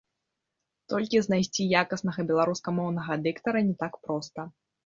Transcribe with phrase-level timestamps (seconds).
[0.93, 4.51] Толькі знайсці якаснага беларускамоўнага дыктара не так проста.